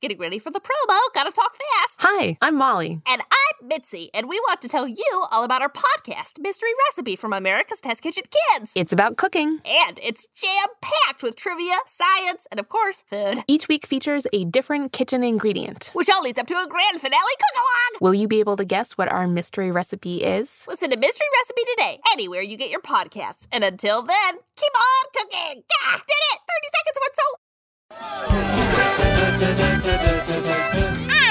getting 0.00 0.18
ready 0.18 0.38
for 0.38 0.50
the 0.50 0.58
promo. 0.58 0.98
Gotta 1.14 1.30
talk 1.30 1.52
fast. 1.52 2.00
Hi, 2.00 2.38
I'm 2.40 2.54
Molly. 2.54 3.02
And 3.06 3.20
I'm 3.20 3.68
Mitzi, 3.68 4.08
and 4.14 4.26
we 4.26 4.40
want 4.40 4.62
to 4.62 4.70
tell 4.70 4.88
you 4.88 5.26
all 5.30 5.44
about 5.44 5.60
our 5.60 5.68
podcast, 5.68 6.40
Mystery 6.40 6.70
Recipe 6.86 7.14
from 7.14 7.34
America's 7.34 7.82
Test 7.82 8.02
Kitchen 8.02 8.22
Kids. 8.24 8.72
It's 8.74 8.90
about 8.90 9.18
cooking. 9.18 9.60
And 9.66 10.00
it's 10.02 10.28
jam 10.28 10.66
packed 10.80 11.22
with 11.22 11.36
trivia, 11.36 11.74
science, 11.84 12.46
and 12.50 12.58
of 12.58 12.70
course, 12.70 13.02
food. 13.02 13.44
Each 13.48 13.68
week 13.68 13.84
features 13.84 14.26
a 14.32 14.46
different 14.46 14.94
kitchen 14.94 15.22
ingredient, 15.22 15.90
which 15.92 16.08
all 16.08 16.22
leads 16.22 16.38
up 16.38 16.46
to 16.46 16.54
a 16.54 16.66
grand 16.66 17.02
finale 17.02 17.20
cook 17.20 17.54
along. 17.54 17.98
Will 18.00 18.14
you 18.14 18.28
be 18.28 18.40
able 18.40 18.56
to 18.56 18.64
guess 18.64 18.92
what 18.92 19.12
our 19.12 19.28
mystery 19.28 19.70
recipe 19.70 20.22
is? 20.22 20.64
Listen 20.66 20.88
to 20.88 20.96
Mystery 20.96 21.26
Recipe 21.38 21.62
today, 21.76 22.00
anywhere 22.12 22.40
you 22.40 22.56
get 22.56 22.70
your 22.70 22.80
podcasts. 22.80 23.46
And 23.52 23.62
until 23.62 24.00
then, 24.00 24.36
keep 24.56 24.72
on 24.74 25.10
cooking. 25.12 25.64
Did 25.66 26.00
it! 26.32 26.47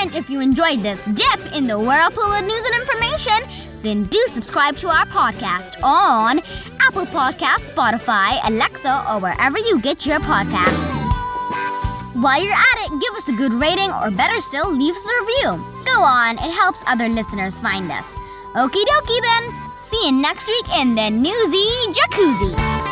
And 0.07 0.15
if 0.15 0.29
you 0.29 0.39
enjoyed 0.39 0.79
this 0.79 1.03
dip 1.05 1.53
in 1.53 1.67
the 1.67 1.77
whirlpool 1.77 2.31
of 2.31 2.45
news 2.45 2.63
and 2.65 2.81
information, 2.81 3.67
then 3.83 4.03
do 4.05 4.23
subscribe 4.29 4.77
to 4.77 4.87
our 4.87 5.05
podcast 5.07 5.81
on 5.83 6.39
Apple 6.79 7.05
Podcasts, 7.05 7.69
Spotify, 7.71 8.39
Alexa, 8.43 9.05
or 9.09 9.19
wherever 9.19 9.57
you 9.57 9.79
get 9.81 10.05
your 10.05 10.19
podcasts. 10.19 10.97
While 12.15 12.41
you're 12.41 12.53
at 12.53 12.77
it, 12.85 13.01
give 13.01 13.13
us 13.13 13.27
a 13.27 13.33
good 13.33 13.53
rating, 13.53 13.91
or 13.91 14.09
better 14.09 14.41
still, 14.41 14.71
leave 14.71 14.95
us 14.95 15.05
a 15.05 15.21
review. 15.21 15.83
Go 15.85 16.01
on, 16.01 16.35
it 16.37 16.51
helps 16.51 16.83
other 16.87 17.07
listeners 17.07 17.59
find 17.59 17.91
us. 17.91 18.15
Okie 18.55 18.83
dokie 18.85 19.21
then. 19.21 19.53
See 19.89 20.05
you 20.07 20.11
next 20.13 20.47
week 20.47 20.67
in 20.77 20.95
the 20.95 21.09
Newsy 21.09 21.67
Jacuzzi. 21.93 22.86